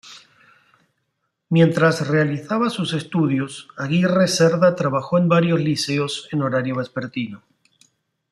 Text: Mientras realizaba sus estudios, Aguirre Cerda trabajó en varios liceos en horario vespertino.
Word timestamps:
Mientras 1.49 2.07
realizaba 2.07 2.71
sus 2.71 2.93
estudios, 2.95 3.67
Aguirre 3.77 4.27
Cerda 4.27 4.73
trabajó 4.73 5.19
en 5.19 5.29
varios 5.29 5.59
liceos 5.59 6.27
en 6.31 6.41
horario 6.41 6.77
vespertino. 6.77 7.43